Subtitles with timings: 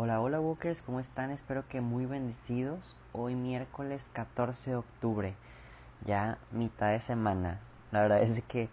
[0.00, 1.32] Hola, hola Walkers, ¿cómo están?
[1.32, 2.94] Espero que muy bendecidos.
[3.12, 5.34] Hoy miércoles 14 de octubre,
[6.06, 7.58] ya mitad de semana.
[7.90, 8.68] La verdad es que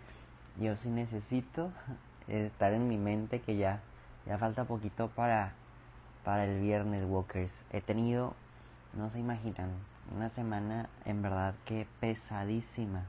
[0.62, 1.72] yo sí necesito
[2.28, 3.80] estar en mi mente que ya,
[4.28, 5.54] ya falta poquito para,
[6.24, 7.64] para el viernes Walkers.
[7.72, 8.36] He tenido,
[8.94, 9.72] no se imaginan,
[10.16, 13.06] una semana en verdad que pesadísima.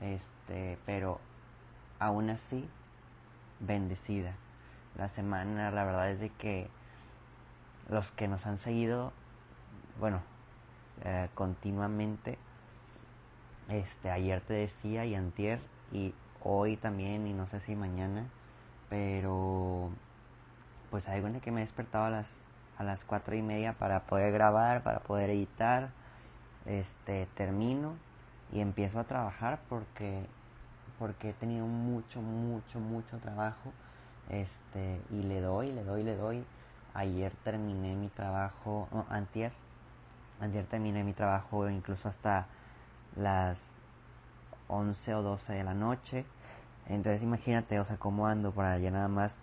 [0.00, 1.20] Este, pero
[1.98, 2.66] aún así
[3.60, 4.32] bendecida.
[4.96, 6.70] La semana, la verdad es de que
[7.88, 9.12] los que nos han seguido,
[10.00, 10.20] bueno,
[11.04, 12.38] eh, continuamente,
[13.68, 15.60] este, ayer te decía y antier
[15.92, 18.24] y hoy también y no sé si mañana,
[18.88, 19.90] pero
[20.90, 22.40] pues hay que me he despertado a las
[22.78, 25.88] a las cuatro y media para poder grabar, para poder editar,
[26.66, 27.94] este, termino
[28.52, 30.26] y empiezo a trabajar porque
[30.98, 33.72] porque he tenido mucho, mucho, mucho trabajo.
[34.30, 36.44] Este, y le doy, le doy, le doy.
[36.96, 39.52] Ayer terminé mi trabajo, no, antier,
[40.40, 42.46] antier terminé mi trabajo incluso hasta
[43.16, 43.60] las
[44.68, 46.24] 11 o 12 de la noche.
[46.88, 49.36] Entonces imagínate, o sea, cómo ando para ya nada más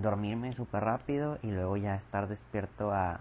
[0.00, 3.20] dormirme súper rápido y luego ya estar despierto a,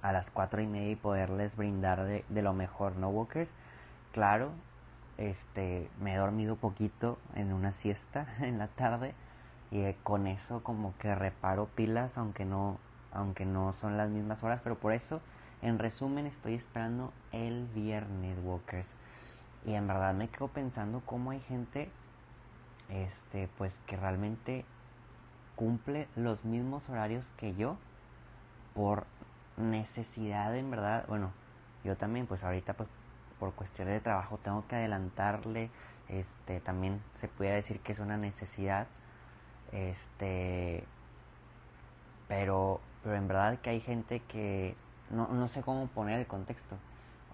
[0.00, 3.50] a las 4 y media y poderles brindar de, de lo mejor, ¿no, Walkers?
[4.12, 4.50] Claro,
[5.18, 9.12] este, me he dormido poquito en una siesta en la tarde
[9.70, 12.78] y con eso como que reparo pilas aunque no
[13.12, 15.20] aunque no son las mismas horas pero por eso
[15.62, 18.88] en resumen estoy esperando el viernes walkers.
[19.66, 21.90] Y en verdad me quedo pensando cómo hay gente
[22.88, 24.64] este pues que realmente
[25.56, 27.76] cumple los mismos horarios que yo
[28.74, 29.04] por
[29.56, 31.04] necesidad en verdad.
[31.08, 31.30] Bueno
[31.84, 32.88] yo también pues ahorita pues
[33.38, 35.70] por cuestiones de trabajo tengo que adelantarle,
[36.08, 38.86] este, también se puede decir que es una necesidad,
[39.72, 40.84] este,
[42.28, 44.74] pero, pero en verdad que hay gente que
[45.10, 46.76] no, no sé cómo poner el contexto,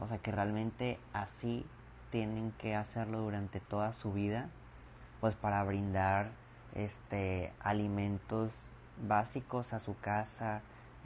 [0.01, 1.65] o sea que realmente así
[2.11, 4.49] tienen que hacerlo durante toda su vida,
[5.21, 6.31] pues para brindar
[6.75, 8.53] este alimentos
[9.07, 10.61] básicos a su casa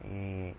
[0.04, 0.54] eh,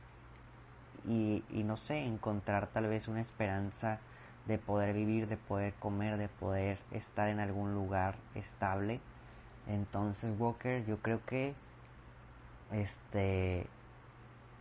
[1.07, 3.99] y, y no sé encontrar tal vez una esperanza
[4.45, 8.99] de poder vivir, de poder comer, de poder estar en algún lugar estable.
[9.67, 11.53] Entonces, Walker, yo creo que
[12.71, 13.67] este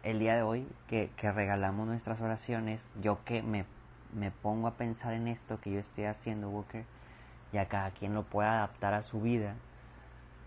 [0.03, 3.67] el día de hoy que, que regalamos nuestras oraciones, yo que me,
[4.15, 6.85] me, pongo a pensar en esto que yo estoy haciendo, Walker,
[7.53, 9.55] ya cada quien lo pueda adaptar a su vida,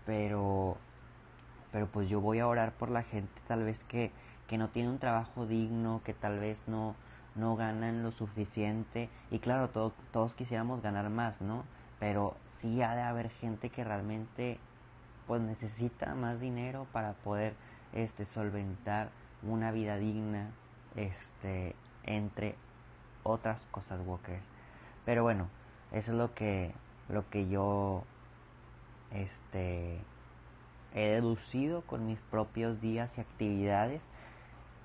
[0.06, 0.76] pero
[1.74, 4.12] pero pues yo voy a orar por la gente tal vez que,
[4.46, 6.94] que no tiene un trabajo digno, que tal vez no,
[7.34, 9.68] no ganan lo suficiente y claro,
[10.12, 11.64] todos quisiéramos ganar más, ¿no?
[12.04, 14.58] Pero sí ha de haber gente que realmente
[15.26, 17.54] pues necesita más dinero para poder
[17.94, 19.08] este solventar
[19.42, 20.50] una vida digna
[20.96, 22.56] este entre
[23.22, 24.38] otras cosas Walker.
[25.06, 25.48] Pero bueno
[25.92, 26.72] eso es lo que
[27.08, 28.04] lo que yo
[29.10, 29.98] este
[30.94, 34.02] he deducido con mis propios días y actividades.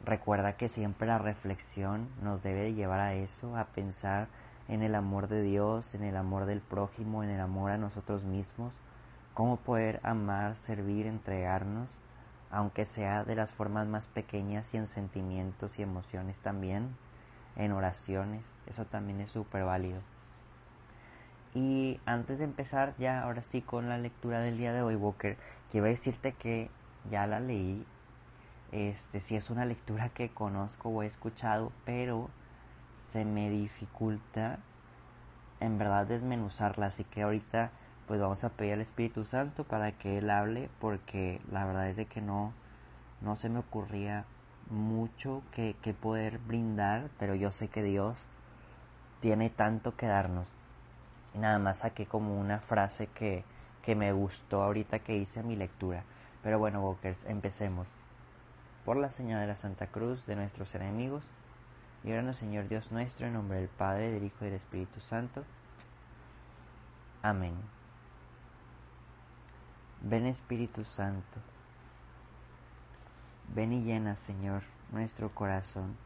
[0.06, 4.29] Recuerda que siempre la reflexión nos debe llevar a eso, a pensar
[4.69, 8.24] en el amor de Dios, en el amor del prójimo, en el amor a nosotros
[8.24, 8.72] mismos,
[9.34, 11.97] cómo poder amar, servir, entregarnos,
[12.52, 16.96] aunque sea de las formas más pequeñas y en sentimientos y emociones también,
[17.56, 20.02] en oraciones, eso también es súper válido.
[21.56, 25.35] Y antes de empezar ya ahora sí con la lectura del día de hoy, Walker,
[25.72, 26.69] quiero decirte que
[27.09, 27.85] ya la leí
[28.72, 32.29] este, si es una lectura que conozco o he escuchado, pero
[32.93, 34.59] se me dificulta
[35.59, 37.72] en verdad desmenuzarla, así que ahorita
[38.08, 41.96] pues vamos a pedir al Espíritu Santo para que Él hable, porque la verdad es
[41.96, 42.53] de que no,
[43.22, 44.26] no se me ocurría
[44.70, 48.17] mucho que, que poder brindar, pero yo sé que Dios
[49.22, 50.47] tiene tanto que darnos.
[51.35, 53.44] Nada más saqué como una frase que,
[53.84, 56.03] que me gustó ahorita que hice mi lectura.
[56.41, 57.88] Pero bueno, Walkers, empecemos
[58.85, 61.23] por la señal de la Santa Cruz de nuestros enemigos.
[62.03, 65.43] Líbranos, Señor Dios nuestro, en nombre del Padre, del Hijo y del Espíritu Santo.
[67.22, 67.53] Amén.
[70.01, 71.40] Ven Espíritu Santo.
[73.53, 75.97] Ven y llena, Señor, nuestro corazón.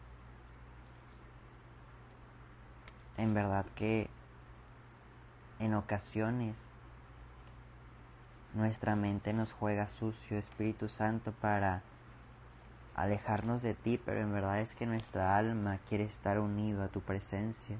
[3.17, 4.09] En verdad que
[5.59, 6.69] en ocasiones
[8.55, 11.83] nuestra mente nos juega sucio, Espíritu Santo, para
[12.95, 17.01] alejarnos de ti, pero en verdad es que nuestra alma quiere estar unido a tu
[17.01, 17.77] presencia.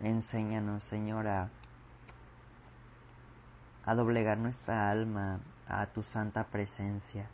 [0.00, 1.48] Enséñanos, Señor, a,
[3.94, 5.38] doblegar nuestra alma
[5.68, 7.28] a tu santa presencia.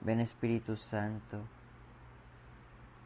[0.00, 1.40] Ven Espíritu Santo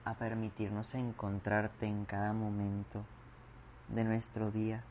[0.05, 3.05] a permitirnos encontrarte en cada momento
[3.89, 4.83] de nuestro día,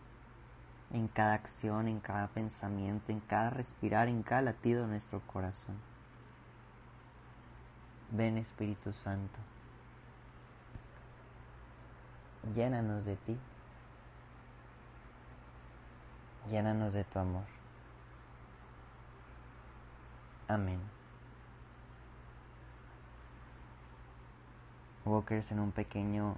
[0.93, 5.75] en cada acción, en cada pensamiento, en cada respirar, en cada latido de nuestro corazón.
[8.11, 9.39] Ven Espíritu Santo,
[12.53, 13.38] llénanos de ti,
[16.49, 17.45] llénanos de tu amor.
[20.49, 20.81] Amén.
[25.05, 26.35] Walkers en un pequeño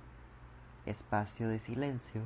[0.86, 2.22] espacio de silencio.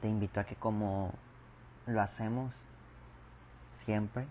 [0.00, 1.12] Te invito a que como
[1.86, 2.54] lo hacemos
[3.70, 4.26] siempre,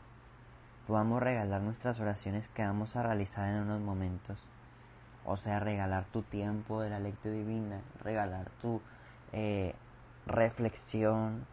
[0.87, 4.39] podamos regalar nuestras oraciones que vamos a realizar en unos momentos.
[5.25, 8.81] O sea, regalar tu tiempo de la lectura divina, regalar tu
[9.31, 9.75] eh,
[10.25, 11.45] reflexión,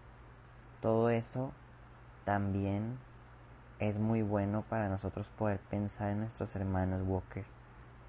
[0.81, 1.53] todo eso
[2.25, 2.97] también
[3.79, 7.45] es muy bueno para nosotros poder pensar en nuestros hermanos Walker.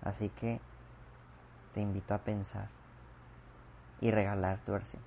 [0.01, 0.61] Así que
[1.73, 2.69] te invito a pensar
[3.99, 5.06] y regalar tu versión.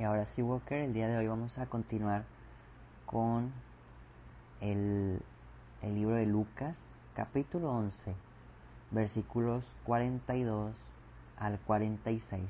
[0.00, 2.24] Y ahora sí, Walker, el día de hoy vamos a continuar
[3.04, 3.52] con
[4.62, 5.20] el,
[5.82, 6.82] el libro de Lucas,
[7.12, 8.14] capítulo 11,
[8.92, 10.72] versículos 42
[11.36, 12.40] al 46.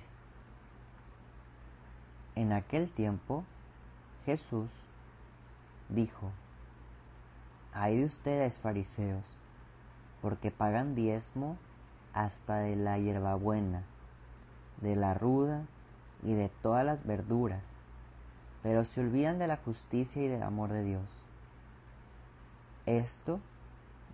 [2.37, 3.43] En aquel tiempo,
[4.27, 4.69] Jesús
[5.89, 6.31] dijo,
[7.75, 9.25] Hay de ustedes fariseos,
[10.23, 11.57] porque pagan diezmo
[12.13, 13.83] hasta de la hierbabuena,
[14.81, 15.65] de la ruda,
[16.23, 17.73] y de todas las verduras,
[18.63, 21.03] pero se olvidan de la justicia y del amor de Dios.
[22.87, 23.41] Esto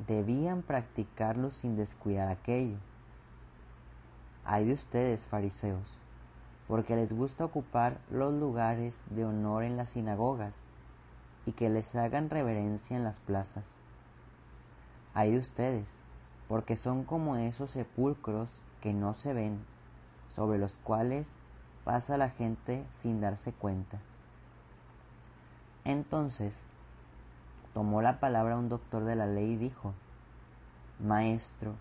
[0.06, 2.76] debían practicarlo sin descuidar aquello.
[4.44, 5.98] Hay de ustedes, fariseos,
[6.68, 10.54] porque les gusta ocupar los lugares de honor en las sinagogas
[11.46, 13.80] y que les hagan reverencia en las plazas.
[15.14, 15.98] Hay de ustedes,
[16.48, 18.50] porque son como esos sepulcros
[18.80, 19.58] que no se ven,
[20.34, 21.36] sobre los cuales
[21.86, 23.98] pasa la gente sin darse cuenta.
[25.84, 26.64] Entonces
[27.75, 29.94] tomó la palabra un doctor de la ley y dijo,
[30.99, 31.75] Maestro,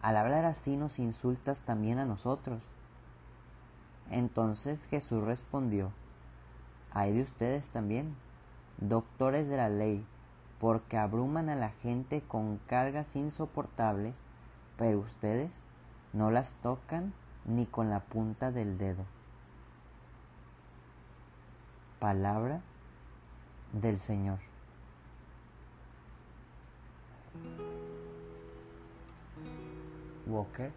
[0.00, 2.62] al hablar así nos insultas también a nosotros.
[4.10, 5.90] Entonces Jesús respondió,
[6.90, 8.16] hay de ustedes también,
[8.78, 10.02] doctores de la ley,
[10.58, 14.14] porque abruman a la gente con cargas insoportables,
[14.78, 15.50] pero ustedes
[16.14, 17.12] no las tocan
[17.44, 19.04] ni con la punta del dedo.
[22.06, 22.60] Palabra
[23.72, 24.38] del Señor.
[30.28, 30.70] Walker,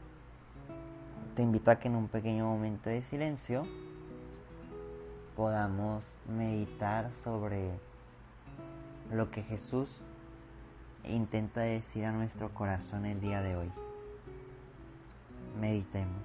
[1.35, 3.61] te invito a que en un pequeño momento de silencio
[5.35, 7.73] podamos meditar sobre
[9.11, 10.01] lo que Jesús
[11.03, 13.71] intenta decir a nuestro corazón el día de hoy.
[15.61, 16.23] Meditemos.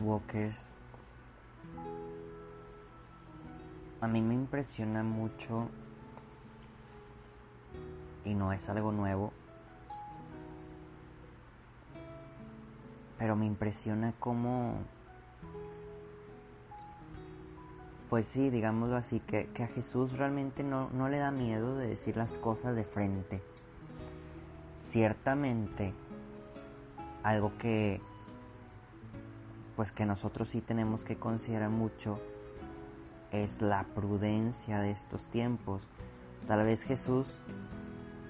[0.00, 0.56] Walkers,
[4.00, 5.68] a mí me impresiona mucho
[8.24, 9.32] y no es algo nuevo,
[13.18, 14.74] pero me impresiona cómo,
[18.08, 22.16] pues sí, digámoslo así, que, a Jesús realmente no, no le da miedo de decir
[22.16, 23.42] las cosas de frente.
[24.78, 25.92] Ciertamente,
[27.24, 27.97] algo que
[29.78, 32.18] pues que nosotros sí tenemos que considerar mucho
[33.30, 35.86] es la prudencia de estos tiempos.
[36.48, 37.38] Tal vez Jesús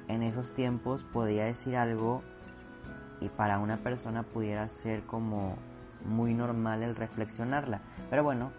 [0.09, 2.23] en esos tiempos podía decir algo
[3.23, 5.57] y para una persona pudiera ser como
[6.05, 7.81] muy normal el reflexionarla.
[8.11, 8.53] Pero bueno,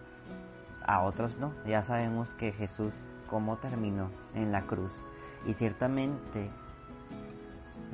[0.84, 1.52] a otros no.
[1.68, 2.92] Ya sabemos que Jesús
[3.28, 4.90] cómo terminó en la cruz.
[5.46, 6.50] Y ciertamente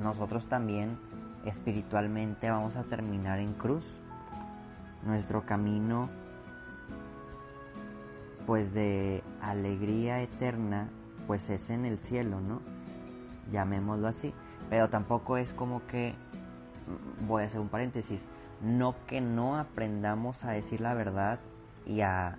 [0.02, 0.98] nosotros también
[1.44, 3.84] espiritualmente vamos a terminar en cruz.
[5.06, 6.10] Nuestro camino
[8.46, 10.88] pues de alegría eterna
[11.26, 12.60] pues es en el cielo, ¿no?
[13.52, 14.32] Llamémoslo así.
[14.70, 16.14] Pero tampoco es como que,
[17.26, 18.26] voy a hacer un paréntesis,
[18.62, 21.38] no que no aprendamos a decir la verdad
[21.86, 22.36] y a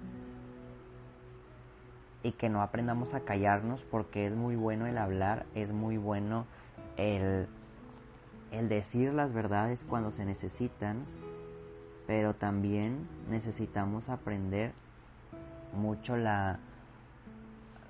[2.23, 6.45] y que no aprendamos a callarnos porque es muy bueno el hablar, es muy bueno
[6.97, 7.47] el
[8.51, 11.05] el decir las verdades cuando se necesitan,
[12.07, 14.71] pero también necesitamos aprender
[15.73, 16.57] mucho la,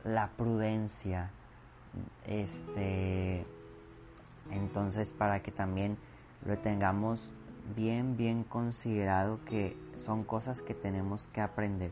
[0.04, 1.30] la prudencia.
[2.26, 3.46] Este,
[4.52, 5.98] entonces, para que también
[6.46, 7.32] lo tengamos
[7.76, 11.92] bien, bien considerado que son cosas que tenemos que aprender.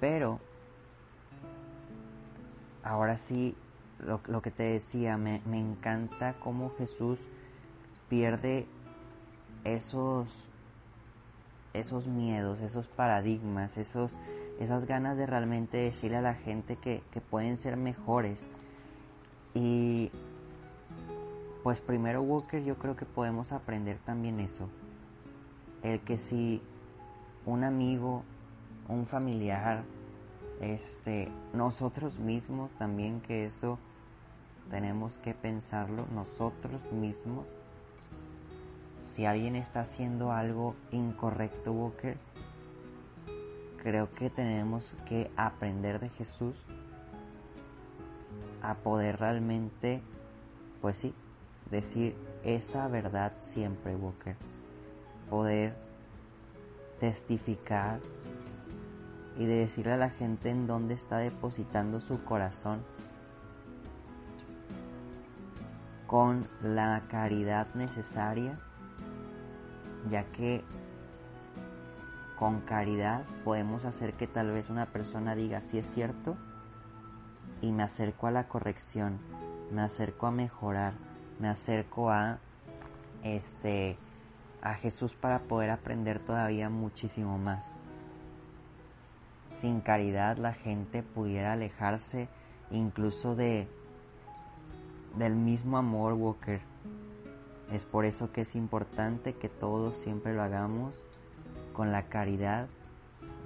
[0.00, 0.38] Pero,
[2.82, 3.56] ahora sí,
[4.00, 7.20] lo, lo que te decía, me, me encanta cómo Jesús
[8.08, 8.66] pierde
[9.64, 10.48] esos,
[11.78, 14.18] esos miedos, esos paradigmas, esos,
[14.58, 18.48] esas ganas de realmente decirle a la gente que, que pueden ser mejores.
[19.54, 20.10] Y
[21.62, 24.68] pues primero Walker yo creo que podemos aprender también eso.
[25.82, 26.62] El que si
[27.44, 28.22] un amigo,
[28.88, 29.82] un familiar,
[30.60, 33.78] este, nosotros mismos también que eso
[34.70, 37.46] tenemos que pensarlo nosotros mismos
[39.06, 42.16] si alguien está haciendo algo incorrecto, Walker,
[43.82, 46.56] creo que tenemos que aprender de Jesús
[48.62, 50.02] a poder realmente,
[50.82, 51.14] pues sí,
[51.70, 54.36] decir esa verdad siempre, Walker.
[55.30, 55.74] Poder
[57.00, 58.00] testificar
[59.38, 62.80] y de decirle a la gente en dónde está depositando su corazón
[66.06, 68.58] con la caridad necesaria
[70.10, 70.62] ya que
[72.38, 76.36] con caridad podemos hacer que tal vez una persona diga si es cierto
[77.62, 79.18] y me acerco a la corrección,
[79.72, 80.92] me acerco a mejorar,
[81.40, 82.38] me acerco a
[83.22, 83.96] este
[84.62, 87.74] a Jesús para poder aprender todavía muchísimo más.
[89.52, 92.28] Sin caridad la gente pudiera alejarse
[92.70, 93.68] incluso de
[95.16, 96.60] del mismo amor Walker
[97.72, 101.02] es por eso que es importante que todos siempre lo hagamos
[101.72, 102.68] con la caridad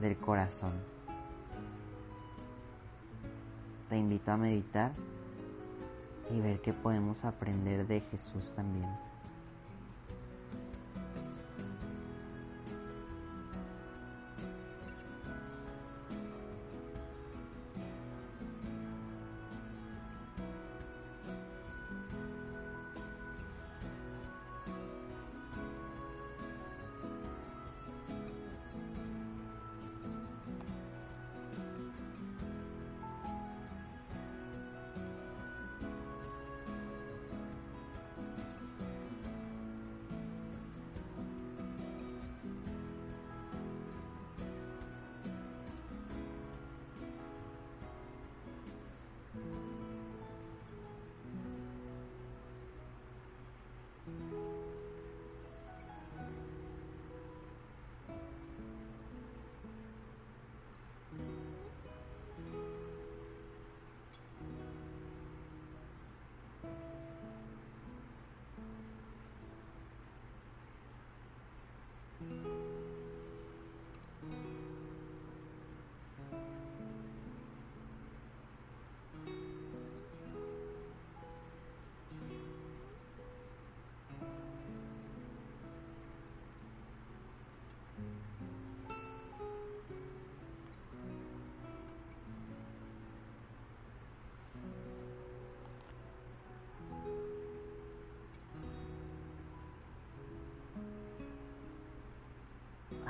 [0.00, 0.72] del corazón.
[3.88, 4.92] Te invito a meditar
[6.30, 9.09] y ver qué podemos aprender de Jesús también.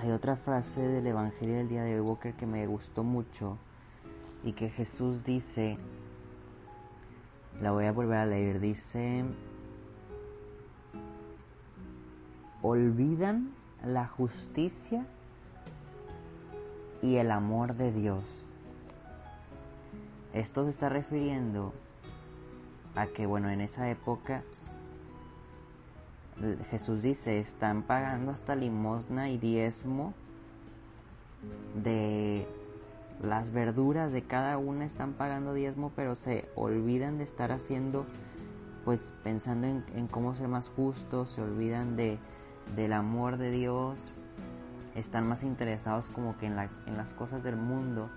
[0.02, 3.59] Hay otra frase del Evangelio del día de hoy, Walker, que me gustó mucho
[4.42, 5.76] y que Jesús dice,
[7.61, 9.25] la voy a volver a leer, dice,
[12.62, 13.50] olvidan
[13.85, 15.04] la justicia
[17.02, 18.25] y el amor de Dios.
[20.33, 21.75] Esto se está refiriendo
[22.95, 24.45] a que, bueno, en esa época
[26.70, 30.14] Jesús dice, están pagando hasta limosna y diezmo
[31.82, 32.47] de
[33.23, 38.06] las verduras de cada una, están pagando diezmo, pero se olvidan de estar haciendo,
[38.85, 42.18] pues pensando en, cómo ser más justos, se olvidan de,
[42.75, 43.99] del amor de Dios,
[44.94, 48.09] están más interesados como que en, la, en las cosas del mundo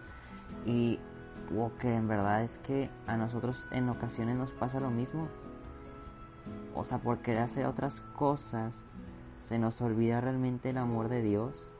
[0.65, 0.99] y
[1.57, 5.27] o que en verdad es que a nosotros en ocasiones nos pasa lo mismo
[6.75, 8.83] o sea, por querer hacer otras cosas,
[9.47, 11.71] se nos olvida realmente el amor de Dios.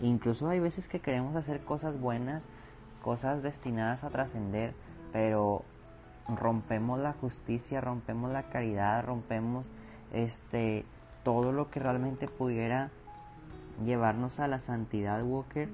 [0.00, 2.48] Incluso hay veces que queremos hacer cosas buenas,
[3.02, 4.74] cosas destinadas a trascender,
[5.12, 5.64] pero
[6.28, 9.70] rompemos la justicia, rompemos la caridad, rompemos
[10.12, 10.84] este
[11.24, 12.90] todo lo que realmente pudiera
[13.84, 15.68] llevarnos a la santidad, Walker.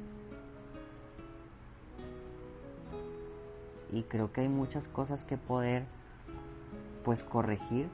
[3.92, 5.84] Y creo que hay muchas cosas que poder
[7.08, 7.88] pues corregir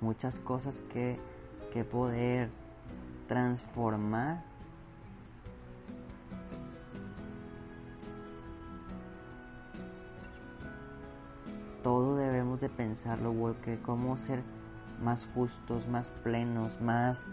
[0.00, 1.18] muchas cosas que,
[1.70, 2.48] que poder
[3.28, 4.42] transformar.
[11.82, 14.42] Todo debemos de pensarlo, porque cómo ser
[14.98, 17.26] más justos, más plenos, más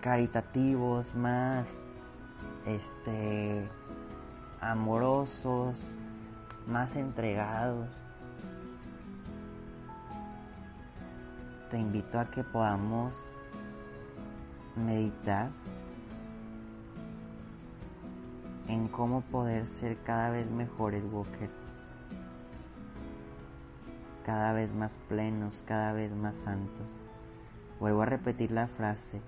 [0.00, 1.66] caritativos, más
[2.66, 3.68] este
[4.60, 5.76] amorosos,
[6.66, 7.88] más entregados.
[11.72, 13.14] te invito a que podamos
[14.76, 15.48] meditar
[18.68, 21.48] en cómo poder ser cada vez mejores Walker,
[24.22, 26.98] cada vez más plenos, cada vez más santos.
[27.80, 29.22] Vuelvo a repetir la frase,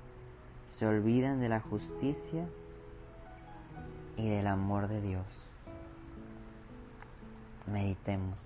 [0.67, 2.45] se olvidan de la justicia
[4.19, 5.44] y del amor de Dios.
[7.67, 8.39] Meditemos.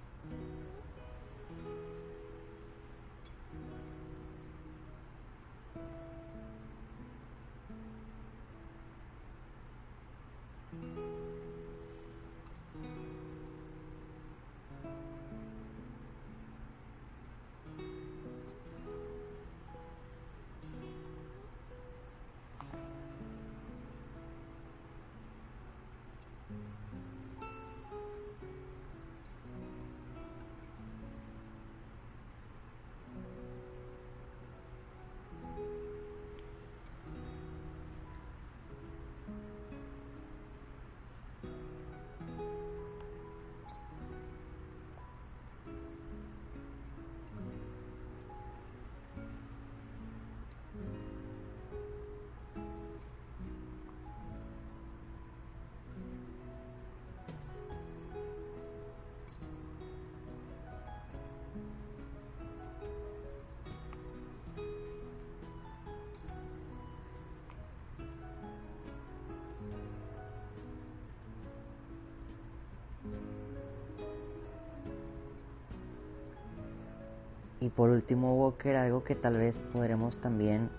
[77.60, 80.70] Y por último, Walker, algo que tal vez podremos también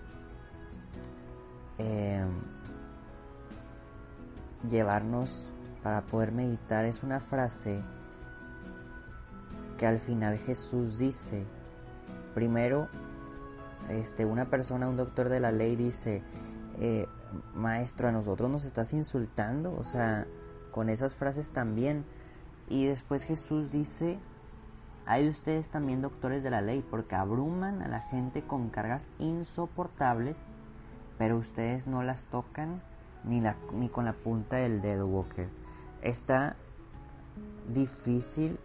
[1.78, 2.24] eh,
[4.68, 5.50] llevarnos
[5.82, 7.82] para poder meditar es una frase
[9.78, 11.44] que al final Jesús dice.
[12.34, 12.88] Primero,
[13.88, 16.22] este, una persona, un doctor de la ley dice,
[16.78, 17.06] eh,
[17.54, 20.26] maestro, a nosotros nos estás insultando, o sea,
[20.70, 22.04] con esas frases también.
[22.68, 24.18] Y después Jesús dice,
[25.06, 29.06] hay de ustedes también doctores de la ley, porque abruman a la gente con cargas
[29.18, 30.38] insoportables,
[31.18, 32.82] pero ustedes no las tocan
[33.24, 35.48] ni, ni con la punta del dedo, Walker.
[36.02, 36.56] Está
[37.68, 38.58] difícil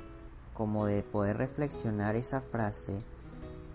[0.54, 2.98] como de poder reflexionar esa frase,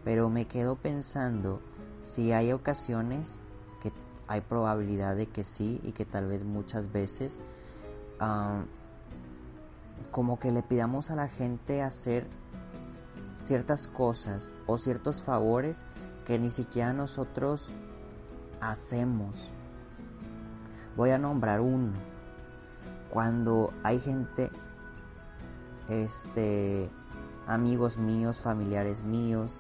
[0.05, 1.61] pero me quedo pensando
[2.03, 3.39] si hay ocasiones
[3.83, 3.93] que
[4.27, 7.41] hay probabilidad de que sí y que tal vez muchas veces
[8.19, 8.63] ah,
[10.11, 12.27] como que le pidamos a la gente hacer
[13.41, 15.85] ciertas cosas o ciertos favores
[16.27, 17.73] que ni siquiera nosotros
[18.61, 19.35] hacemos.
[20.97, 21.93] Voy a nombrar uno.
[23.11, 24.51] Cuando hay gente,
[25.89, 26.89] este,
[27.47, 29.59] amigos míos, familiares míos,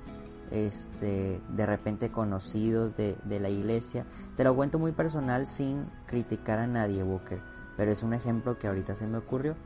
[0.50, 4.04] este, de repente conocidos de, de la iglesia.
[4.36, 7.40] Te lo cuento muy personal sin criticar a nadie, Walker,
[7.76, 9.56] pero es un ejemplo que ahorita se me ocurrió.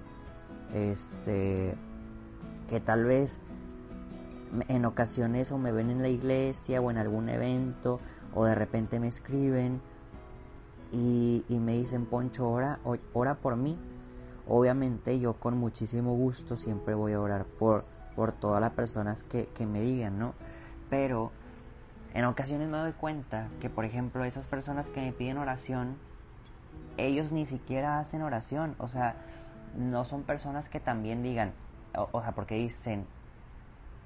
[0.73, 1.75] Este,
[2.69, 3.39] que tal vez
[4.69, 8.01] en ocasiones o me ven en la iglesia o en algún evento
[8.35, 9.81] o de repente me escriben
[10.93, 12.79] y, y me dicen, Poncho, ora,
[13.13, 13.79] ora por mí.
[14.47, 19.47] Obviamente yo con muchísimo gusto siempre voy a orar por, por todas las personas que,
[19.55, 20.35] que me digan, ¿no?
[20.91, 21.33] Pero
[22.13, 25.97] en ocasiones me doy cuenta que, por ejemplo, esas personas que me piden oración,
[26.97, 28.77] ellos ni siquiera hacen oración.
[28.79, 29.17] O sea,
[29.77, 31.53] no son personas que también digan,
[31.97, 33.07] o, o sea, porque dicen,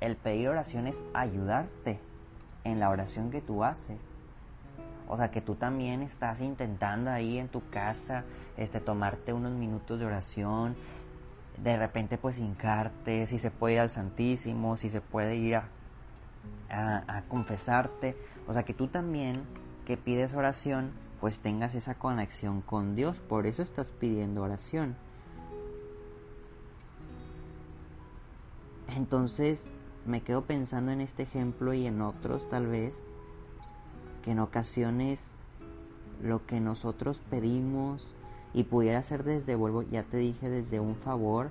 [0.00, 1.98] el pedir oración es ayudarte
[2.64, 4.00] en la oración que tú haces.
[5.08, 8.24] O sea, que tú también estás intentando ahí en tu casa,
[8.56, 10.76] este, tomarte unos minutos de oración,
[11.62, 15.68] de repente pues hincarte, si se puede ir al Santísimo, si se puede ir a,
[16.68, 18.16] a, confesarte.
[18.46, 19.42] O sea, que tú también
[19.86, 23.18] que pides oración, pues tengas esa conexión con Dios.
[23.18, 24.94] Por eso estás pidiendo oración.
[28.94, 29.72] Entonces
[30.08, 33.00] me quedo pensando en este ejemplo y en otros tal vez
[34.24, 35.30] que en ocasiones
[36.22, 38.14] lo que nosotros pedimos
[38.54, 41.50] y pudiera ser desde, vuelvo, ya te dije, desde un favor,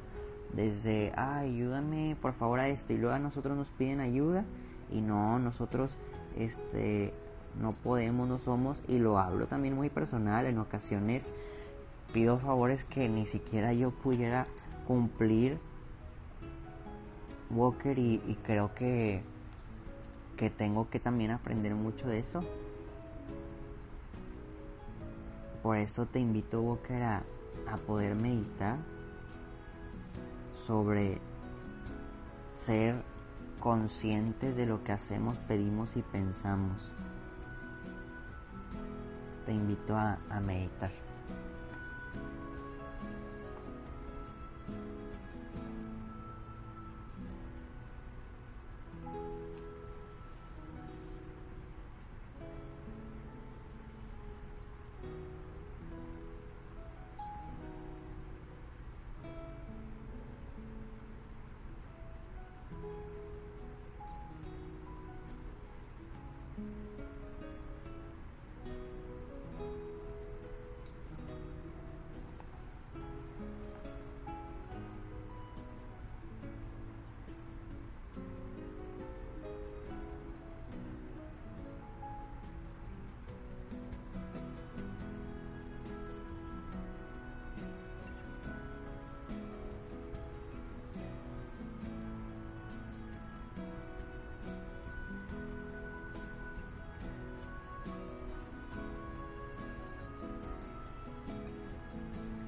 [0.53, 4.43] desde, ayúdame por favor a esto, y luego a nosotros nos piden ayuda,
[4.91, 5.95] y no, nosotros,
[6.35, 7.13] este,
[7.61, 11.27] no podemos, no somos, y lo hablo también muy personal, en ocasiones
[12.11, 14.47] pido favores que ni siquiera yo pudiera
[14.87, 15.59] cumplir,
[17.49, 19.21] Walker, y, creo que,
[20.35, 22.41] que tengo que también aprender mucho de eso.
[25.63, 27.23] Por eso te invito, Walker, a,
[27.71, 28.77] a poder meditar
[30.65, 31.19] sobre
[32.53, 32.95] ser
[33.59, 36.91] conscientes de lo que hacemos, pedimos y pensamos.
[39.45, 41.06] Te invito a, a meditar.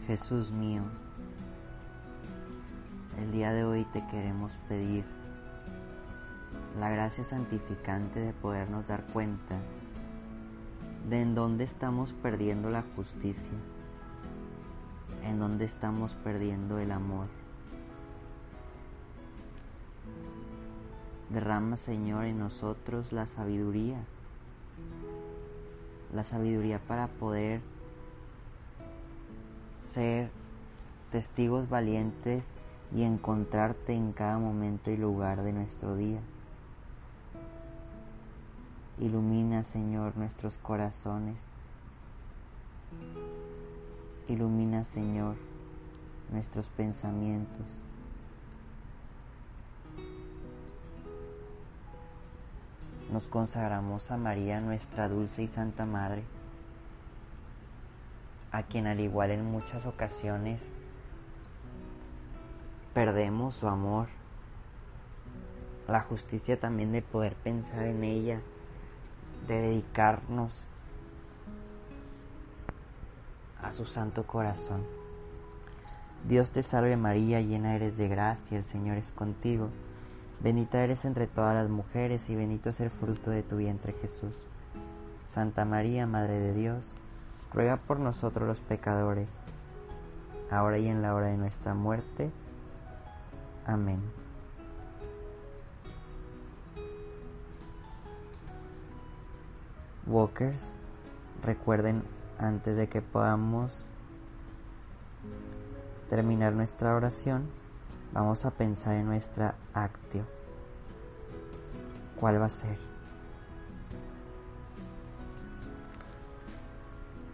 [0.09, 0.81] Jesús mío,
[3.19, 5.05] el día de hoy te queremos pedir
[6.79, 9.59] la gracia santificante de podernos dar cuenta
[11.07, 13.53] de en dónde estamos perdiendo la justicia,
[15.25, 17.27] en dónde estamos perdiendo el amor.
[21.29, 23.99] Derrama, Señor, en nosotros la sabiduría,
[26.15, 27.61] la sabiduría para poder
[29.81, 30.29] ser
[31.11, 32.45] testigos valientes
[32.95, 36.19] y encontrarte en cada momento y lugar de nuestro día.
[38.99, 41.37] Ilumina, Señor, nuestros corazones.
[44.27, 45.35] Ilumina, Señor,
[46.31, 47.81] nuestros pensamientos.
[53.11, 56.23] Nos consagramos a María, nuestra dulce y santa Madre
[58.51, 60.61] a quien al igual en muchas ocasiones
[62.93, 64.07] perdemos su amor,
[65.87, 68.41] la justicia también de poder pensar en ella,
[69.47, 70.65] de dedicarnos
[73.61, 74.83] a su santo corazón.
[76.27, 79.69] Dios te salve María, llena eres de gracia, el Señor es contigo,
[80.41, 84.47] bendita eres entre todas las mujeres y bendito es el fruto de tu vientre Jesús.
[85.23, 86.91] Santa María, Madre de Dios,
[87.53, 89.29] ruega por nosotros los pecadores,
[90.51, 92.31] ahora y en la hora de nuestra muerte.
[93.65, 94.01] Amén.
[100.07, 100.59] Walkers,
[101.43, 102.03] recuerden
[102.39, 103.85] antes de que podamos
[106.09, 107.47] terminar nuestra oración,
[108.11, 110.25] vamos a pensar en nuestra actio.
[112.19, 112.88] ¿cuál va a ser?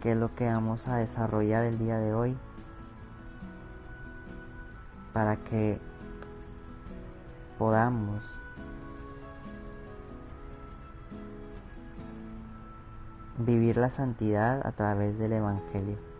[0.06, 2.36] ¿Qué es lo que vamos a desarrollar el día de hoy?
[5.12, 5.80] Para que
[7.58, 8.22] podamos
[13.38, 16.15] vivir la santidad a través del Evangelio.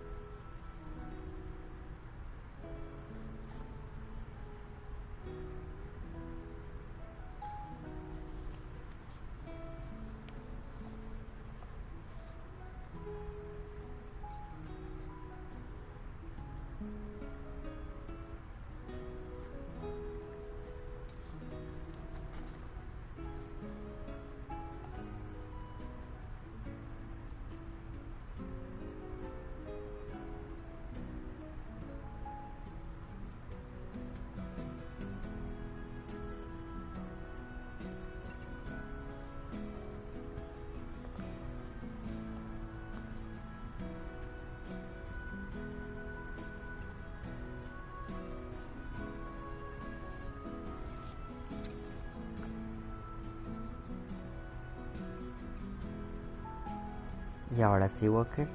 [57.56, 58.48] Y ahora sí, Walker,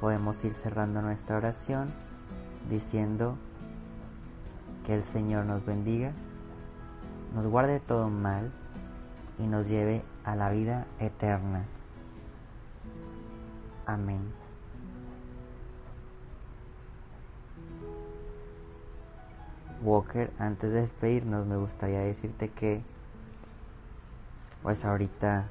[0.00, 1.86] podemos ir cerrando nuestra oración
[2.68, 3.38] diciendo
[4.84, 6.12] que el Señor nos bendiga,
[7.34, 8.52] nos guarde todo mal
[9.38, 11.64] y nos lleve a la vida eterna.
[13.86, 14.20] Amén.
[19.82, 22.82] Walker, antes de despedirnos me gustaría decirte que
[24.62, 25.46] pues ahorita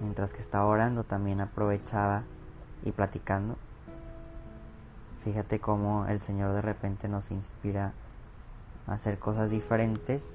[0.00, 2.22] mientras que estaba orando también aprovechaba
[2.84, 3.56] y platicando.
[5.24, 7.92] Fíjate cómo el Señor de repente nos inspira
[8.86, 10.30] a hacer cosas diferentes.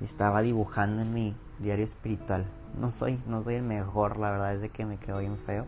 [0.00, 2.44] Estaba dibujando en mi diario espiritual.
[2.78, 5.66] No soy, no soy el mejor, la verdad es de que me quedo bien feo.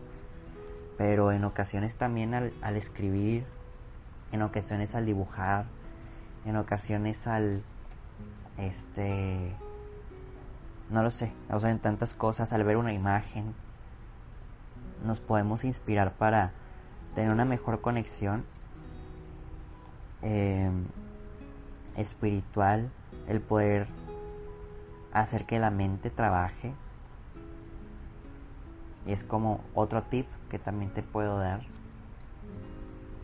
[0.97, 3.45] Pero en ocasiones también al, al escribir,
[4.31, 5.65] en ocasiones al dibujar,
[6.45, 7.63] en ocasiones al
[8.57, 9.55] este
[10.89, 13.53] no lo sé, o sea, en tantas cosas, al ver una imagen,
[15.05, 16.51] nos podemos inspirar para
[17.15, 18.43] tener una mejor conexión
[20.21, 20.69] eh,
[21.97, 22.89] espiritual,
[23.27, 23.87] el poder
[25.13, 26.73] hacer que la mente trabaje.
[29.05, 31.61] Y es como otro tip que también te puedo dar,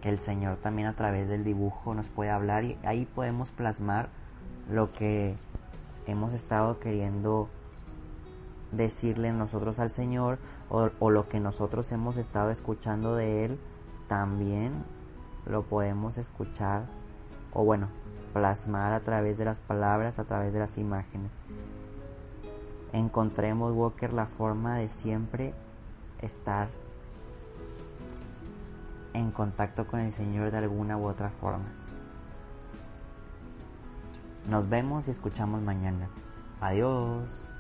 [0.02, 4.10] que el Señor también a través del dibujo nos puede hablar y ahí podemos plasmar
[4.70, 5.36] lo que
[6.08, 7.50] hemos estado queriendo
[8.72, 13.60] decirle nosotros al Señor o, lo que nosotros hemos estado escuchando de Él,
[14.08, 14.72] también
[15.46, 16.84] lo podemos escuchar
[17.54, 17.90] o bueno,
[18.34, 21.32] plasmar a través de las palabras, a través de las imágenes.
[22.94, 25.54] Encontremos, Walker, la forma de siempre
[26.22, 26.70] estar
[29.14, 31.81] en contacto con el Señor de alguna u otra forma.
[34.50, 36.10] Nos vemos y escuchamos mañana.
[36.60, 37.52] Adiós.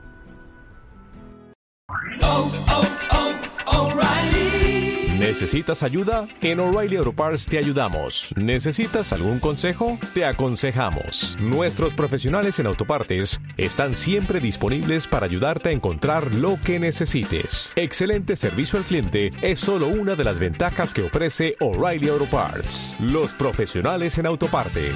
[5.20, 6.28] ¿Necesitas ayuda?
[6.41, 8.34] En O'Reilly Auto Parts te ayudamos.
[8.36, 9.98] ¿Necesitas algún consejo?
[10.13, 11.38] Te aconsejamos.
[11.39, 17.72] Nuestros profesionales en autopartes están siempre disponibles para ayudarte a encontrar lo que necesites.
[17.76, 22.98] Excelente servicio al cliente es solo una de las ventajas que ofrece O'Reilly Auto Parts.
[23.00, 24.96] Los profesionales en autopartes.